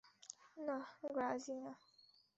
নাহ, 0.57 0.85
গ্রাজি 1.13 1.55
না। 1.63 1.73